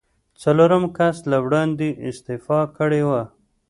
څلورم 0.41 0.83
کس 0.97 1.17
له 1.31 1.37
وړاندې 1.45 1.87
استعفا 2.09 2.61
کړې 2.77 3.01
وه. 3.09 3.21